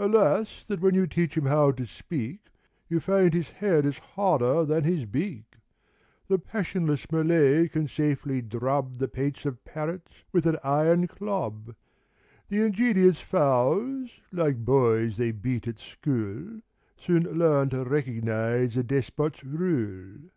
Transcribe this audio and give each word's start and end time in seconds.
Alas 0.00 0.66
that 0.66 0.80
when 0.80 0.96
you 0.96 1.06
teach 1.06 1.36
him 1.36 1.46
how 1.46 1.70
to 1.70 1.86
speak 1.86 2.40
You 2.88 2.98
find 2.98 3.32
his 3.32 3.50
head 3.50 3.86
is 3.86 3.98
harder 3.98 4.64
than 4.64 4.82
his 4.82 5.04
beak. 5.04 5.58
The 6.26 6.40
passionless 6.40 7.06
Malay 7.12 7.68
can 7.68 7.86
safely 7.86 8.42
drub 8.42 8.98
The 8.98 9.06
pates 9.06 9.46
of 9.46 9.64
parrots 9.64 10.10
with 10.32 10.44
an 10.44 10.56
iron 10.64 11.06
club: 11.06 11.76
The 12.48 12.62
ingenious 12.62 13.20
fowls, 13.20 14.10
like 14.32 14.56
boys 14.64 15.16
they 15.18 15.30
beat 15.30 15.68
at 15.68 15.78
school, 15.78 16.62
Soon 16.96 17.22
learn 17.38 17.70
to 17.70 17.84
recognize 17.84 18.76
a 18.76 18.82
Despot's 18.82 19.44
rule. 19.44 20.30